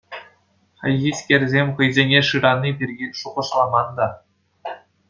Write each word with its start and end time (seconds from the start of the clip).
Хайхискерсем 0.79 1.67
хӑйсене 1.75 2.19
шырани 2.27 2.71
пирки 2.77 3.07
шухӑшламан 3.19 3.87
та. 3.97 4.07